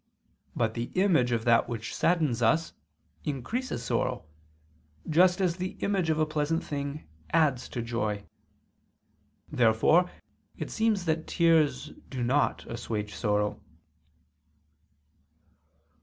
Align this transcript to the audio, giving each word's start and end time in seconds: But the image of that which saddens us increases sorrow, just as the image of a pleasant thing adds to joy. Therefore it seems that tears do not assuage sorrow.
But 0.55 0.73
the 0.73 0.89
image 0.95 1.31
of 1.31 1.45
that 1.45 1.69
which 1.69 1.93
saddens 1.95 2.41
us 2.41 2.73
increases 3.23 3.83
sorrow, 3.83 4.25
just 5.07 5.39
as 5.39 5.57
the 5.57 5.77
image 5.83 6.09
of 6.09 6.17
a 6.17 6.25
pleasant 6.25 6.63
thing 6.63 7.07
adds 7.33 7.69
to 7.69 7.83
joy. 7.83 8.23
Therefore 9.51 10.09
it 10.57 10.71
seems 10.71 11.05
that 11.05 11.27
tears 11.27 11.91
do 12.09 12.23
not 12.23 12.65
assuage 12.65 13.13
sorrow. 13.13 13.61